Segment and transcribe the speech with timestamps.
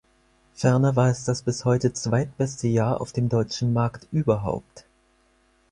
[0.55, 4.85] Ferner war es das bis heute zweitbeste Jahr auf dem deutschen Markt überhaupt.